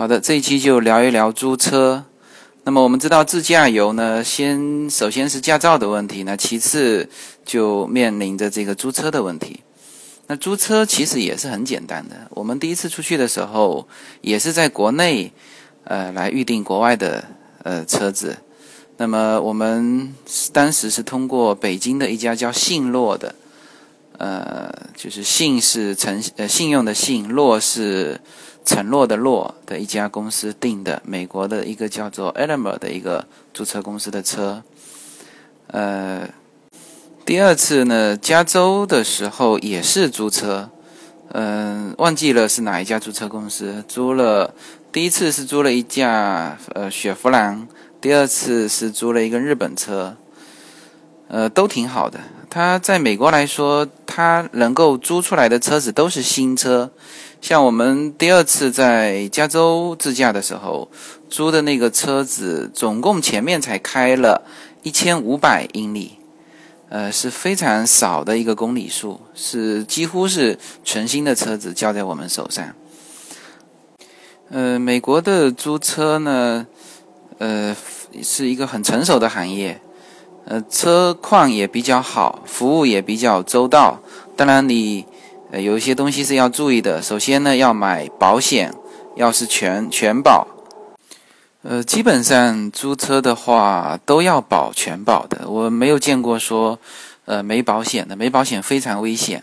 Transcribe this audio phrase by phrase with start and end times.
[0.00, 2.06] 好的，这一期就聊一聊租车。
[2.64, 7.06] 那么我们知道自驾游呢，先首先是驾照的问题，那其次
[7.44, 9.60] 就面临着这个租车的问题。
[10.28, 12.16] 那租车其实也是很简单的。
[12.30, 13.86] 我们第一次出去的时候，
[14.22, 15.30] 也是在国内
[15.84, 17.22] 呃来预定国外的
[17.62, 18.38] 呃车子。
[18.96, 20.14] 那么我们
[20.50, 23.34] 当时是通过北京的一家叫信诺的，
[24.20, 28.20] 呃，就是信是诚呃信用的信，诺是。
[28.62, 34.62] 承诺的诺的一家公司订的美国的一个叫做 e l e m e r 的一个租车公司的车，
[35.68, 36.28] 呃，
[37.24, 40.68] 第二次呢，加州的时候也是租车，
[41.32, 44.54] 嗯，忘记了是哪一家租车公司租了。
[44.92, 47.66] 第一次是租了一架呃雪佛兰，
[47.98, 50.16] 第二次是租了一个日本车，
[51.30, 52.18] 呃，都挺好的。
[52.50, 56.90] 它在美国来说，它能够租出来的车子都是新车。
[57.40, 60.90] 像我们第二次在加州自驾的时候，
[61.28, 64.42] 租的那个车子，总共前面才开了
[64.82, 66.18] 一千五百英里，
[66.88, 72.74] 呃，是非常少的一个公里数，是几乎是全新的车子交在我们手上。
[74.50, 76.66] 呃，美国的租车呢，
[77.38, 77.76] 呃，
[78.20, 79.80] 是一个很成熟的行业，
[80.44, 84.00] 呃，车况也比较好，服务也比较周到。
[84.36, 85.06] 当然你。
[85.52, 87.02] 呃，有一些东西是要注意的。
[87.02, 88.72] 首先呢，要买保险，
[89.16, 90.46] 要是全全保。
[91.62, 95.48] 呃，基本上租车的话都要保全保的。
[95.48, 96.78] 我没有见过说，
[97.24, 99.42] 呃，没保险的，没保险非常危险。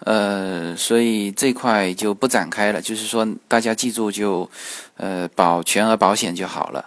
[0.00, 2.82] 呃，所以这块就不展开了。
[2.82, 4.50] 就是说，大家记住就，
[4.96, 6.86] 呃，保全额保险就好了。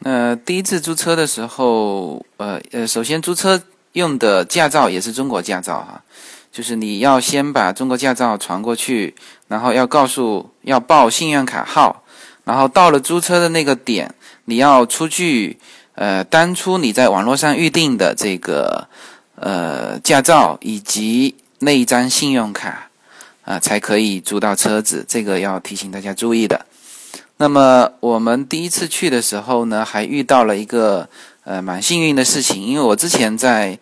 [0.00, 6.02] 那第一次租车的时候，呃呃，首先租车用的驾照也是中国驾照哈。
[6.52, 9.14] 就是你要先把中国驾照传过去，
[9.48, 12.04] 然后要告诉要报信用卡号，
[12.44, 15.58] 然后到了租车的那个点，你要出具
[15.96, 18.86] 呃当初你在网络上预定的这个
[19.34, 22.88] 呃驾照以及那一张信用卡
[23.44, 25.04] 啊，才可以租到车子。
[25.08, 26.66] 这个要提醒大家注意的。
[27.36, 31.08] 那么我们第一次去的时候呢，还遇到了一个
[31.44, 33.78] 呃蛮幸运的事情，因为我之前在。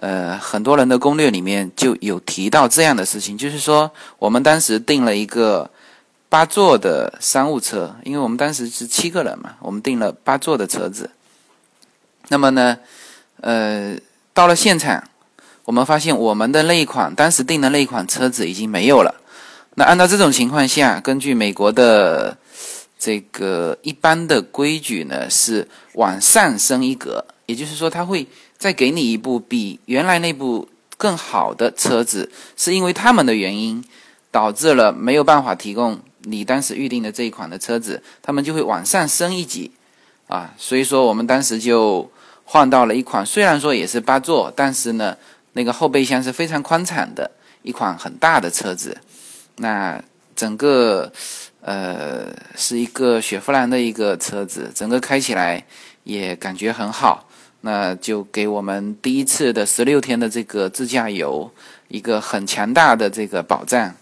[0.00, 5.68] 呃，很多人的攻略里面就有提到这样的事情，就是说我们当时订了一个
[6.28, 11.10] 八座的商务车，因为我们当时是七个人嘛，我们订了八座的车子。
[12.28, 12.78] 那么呢，
[13.40, 13.96] 呃，
[14.32, 15.02] 到了现场，
[15.64, 19.12] 我们发现我们的那一款当时订的那一款车子已经没有了。
[19.74, 22.38] 那按照这种情况下，根据美国的
[22.98, 28.26] 这个一般的规矩呢，是往上升一格，也就是说，他会。
[28.58, 33.84] 再给你一部比原来那部更好的车子，是因为他们的原因
[34.32, 39.70] 导致了没有办法提供你当时预定的这一款的车子，他们就会往上升一级
[40.26, 40.52] 啊。
[40.58, 42.10] 所以说我们当时就
[42.42, 45.16] 换到了一款，虽然说也是八座，但是呢，
[45.52, 47.30] 那个后备箱是非常宽敞的
[47.62, 48.98] 一款很大的车子。
[49.58, 50.02] 那
[50.34, 51.12] 整个
[51.68, 55.62] 呃是一个雪佛兰的一个车子，整个开起来
[56.04, 57.28] 也感觉很好。
[57.60, 61.52] 那就给我们第一次的十六天的这个自驾游
[61.88, 63.94] 一个很强大的这个保障。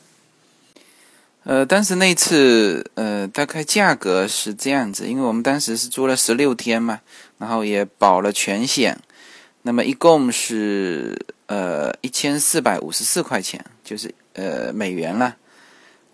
[1.43, 7.01] 呃，但是那次呃，大概价格是这样子，因为我们当时是租了十六天嘛，
[7.39, 8.99] 然后也保了全险，
[9.63, 15.35] 那么一共是呃一千四百五十四块钱，就是呃美元了。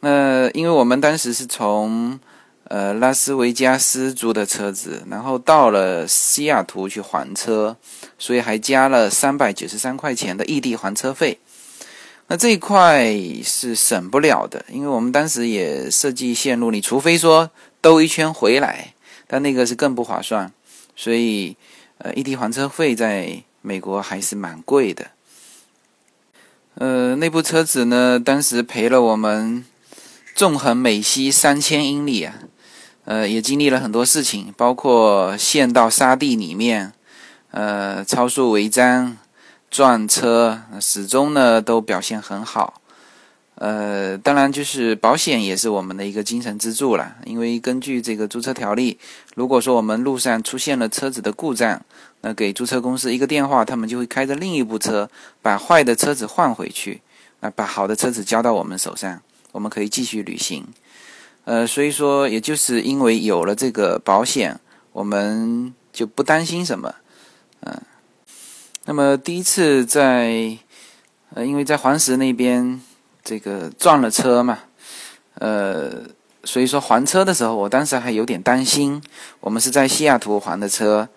[0.04, 2.18] 那因为我们当时是从
[2.64, 7.76] 呃，拉斯维加斯租的车子，然后到了西雅图去还车，
[8.18, 11.38] 所以还加了三百九十三块钱的异地还车费。
[12.28, 13.14] 那这一块
[13.44, 17.50] 是省不了的，因为我们当时也设计线路，你除非说
[17.82, 18.94] 兜一圈回来，
[19.26, 20.50] 但那个是更不划算。
[20.96, 21.56] 所以，
[21.98, 25.10] 呃，异地还车费在美国还是蛮贵的。
[26.76, 29.64] 呃，那部车子呢，当时赔了我们
[30.34, 32.34] 纵横美西三千英里啊。
[33.04, 36.92] 呃，也经历了很多事情，包括陷到沙地里面，
[37.50, 39.16] 呃，超速违章、
[39.68, 42.80] 撞车，始终呢都表现很好。
[43.56, 48.98] 呃，当然就是保险也是我们的一个精神支柱了，因为根据这个租车条例，
[49.34, 51.80] 如果说我们路上出现了车子的故障，
[52.20, 55.10] 那给租车公司一个电话，他们就会开着另一部车
[55.42, 57.02] 把坏的车子换回去，
[57.40, 59.20] 那把好的车子交到我们手上，
[59.52, 60.66] 我们可以继续旅行。
[61.44, 64.58] 呃，所以说，也就是因为有了这个保险，
[64.92, 66.94] 我们就不担心什么，
[67.60, 67.80] 嗯。
[68.84, 70.58] 那么第一次在，
[71.34, 72.80] 呃，因为在黄石那边
[73.22, 74.58] 这个撞了车嘛，
[75.34, 76.02] 呃，
[76.42, 79.00] 所以说还车的时候，我当时还有点担心。
[79.38, 81.08] 我们是在西雅图还的车，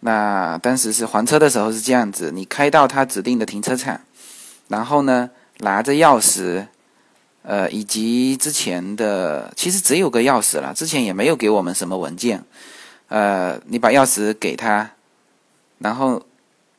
[0.00, 4.00] 那当时是还车的时候是这样子：你开到他指定的停车场，
[4.68, 5.30] 然后呢
[5.60, 6.66] 拿着钥匙，
[7.48, 12.42] 呃，以及之前的其实只有个钥匙了，之前也没有给我们什么文件。
[13.06, 14.90] 呃，你把钥匙给他，
[15.78, 16.20] 然后，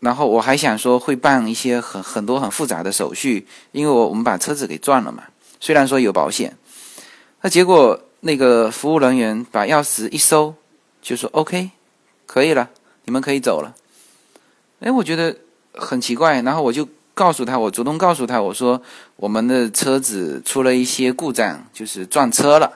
[0.01, 5.23] 然后我还想说会办一些很很多很复杂的手续，因为我我们把车子给撞了嘛。
[5.61, 6.57] 虽然说有保险。
[7.41, 10.53] 那结果，那个服务人员把钥匙一收，
[11.01, 11.71] 就说 “OK，
[12.25, 12.69] 可以了，
[13.05, 13.73] 你们可以走了。”
[14.81, 15.37] 哎，我觉得
[15.73, 16.85] 很奇怪，然后我就
[17.17, 18.79] 告诉他，我主动告诉他，我说
[19.15, 22.73] 我们的车子出了一些故障，就是撞车了。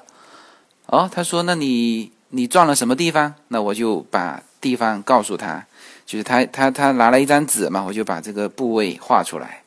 [0.88, 5.68] 哦，他说：“那你你撞了什么地方？”那我就把地方告诉他，
[6.08, 9.62] 就是他他他拿了一张纸嘛，我就把这个部位画出来。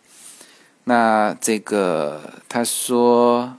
[0.83, 3.55] 那这个他说。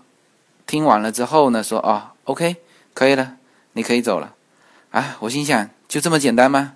[0.67, 2.55] 听完了之后呢，说哦，OK，
[2.95, 3.35] 可以了，
[3.73, 4.33] 你可以走了。
[4.89, 6.73] 啊，我心想，就这么简单吗？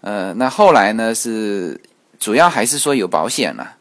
[0.00, 1.80] 呃，那后来呢是
[2.20, 3.76] 主要还是说有保险了。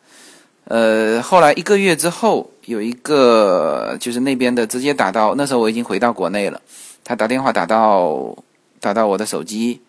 [0.64, 6.60] 呃，后来一个月之后，有一个就是那边的直接打到，那时候我已经回到国内了，
[7.04, 8.36] 他打电话打到
[8.80, 9.82] 打到我的手机，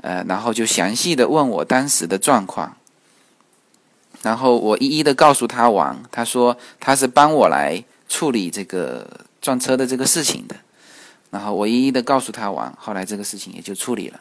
[0.00, 2.76] 呃，然后就详细的问我当时的状况，
[4.22, 7.84] 然后我一一的告诉他完，他说他是帮我来。
[8.08, 9.08] 处理这个
[9.40, 10.54] 撞车的这个事情的，
[11.32, 14.20] 然后我一一的告诉他完，后来这个事情也就处理了。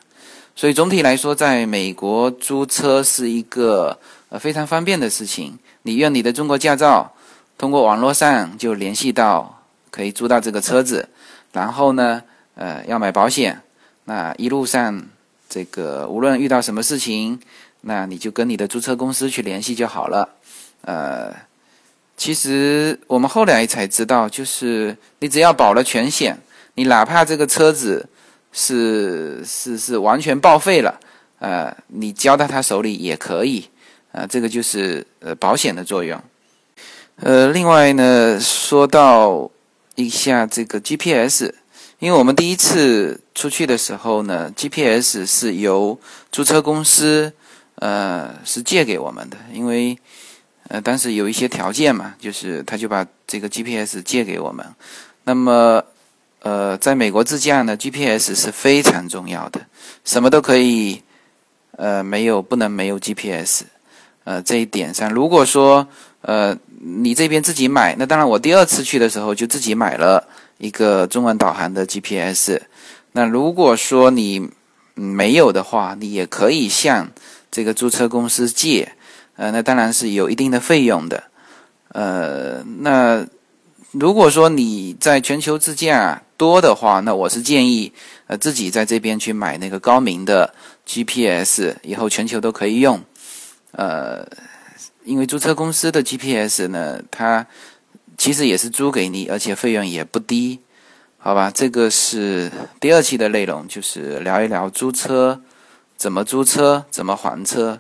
[0.55, 3.99] 所以总体来说，在美国租车是一个
[4.29, 5.59] 呃非常方便的事情。
[5.81, 7.13] 你用你的中国驾照，
[7.57, 11.09] 通过网络上就联系到可以租到这个车子，
[11.51, 12.23] 然后呢，
[12.55, 13.61] 呃，要买保险，
[14.05, 15.05] 那一路上
[15.49, 17.37] 这个无论遇到什么事情，
[17.81, 20.29] 那你就跟你的租车公司去联系就好了，
[20.83, 21.51] 呃。
[22.17, 26.37] 其实我们后来才知道，就是你只要保了全险，
[26.75, 28.07] 你哪怕这个车子
[28.51, 30.99] 是是是完全报废了，
[31.39, 33.69] 呃，你交到他手里也可以，
[34.11, 36.21] 啊，这个就是呃保险的作用。
[37.17, 39.49] 呃，另外呢，说到
[39.95, 41.53] 一下这个 GPS，
[41.99, 45.99] 因为我们第一次出去的时候呢，GPS 是由
[46.31, 47.33] 租车公司
[47.75, 49.97] 呃是借给我们的，因为。
[50.67, 54.65] 呃，但是有一些条件嘛，就是他就把这个 GPS 借给我们。
[55.25, 55.83] 那么，
[56.41, 59.61] 呃，在美国自驾呢，GPS 是非常重要的，
[60.03, 61.01] 什么都可以，
[61.77, 63.63] 呃，没有不能没有 GPS。
[64.23, 65.87] 呃，这一点上，如果说
[66.21, 70.27] 呃你这边自己买，那当然我第二次去的时候就自己买了
[70.57, 72.59] 一个中文导航的 GPS。
[73.11, 74.49] 那如果说你
[74.93, 77.11] 没有的话，你也可以向
[77.51, 78.93] 这个租车公司借。
[79.35, 81.23] 呃，那当然是有一定的费用的。
[81.89, 83.25] 呃，那
[83.91, 87.93] 如果说你在全球自驾多的话，那我是建议
[88.25, 90.55] 呃自己在这边去买那个高明的
[90.87, 92.99] GPS，以后全球都可以用。
[93.73, 94.27] 呃，
[95.03, 97.45] 因为租车公司的 GPS 呢，它
[98.17, 100.59] 其实也是租给你，而且费用也不低，
[101.19, 101.51] 好吧？
[101.53, 105.39] 这个是第二期的内容，就是聊一聊租车，
[105.95, 107.79] 怎么租车，怎么还车。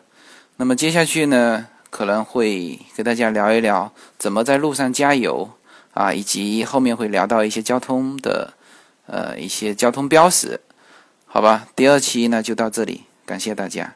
[0.57, 5.49] 那么接下去呢，可能会给大家聊一聊怎么在路上加油
[5.93, 8.53] 啊，以及后面会聊到一些交通的
[9.07, 10.59] 呃一些交通标识，
[11.25, 11.67] 好吧？
[11.75, 13.95] 第二期呢就到这里，感谢大家。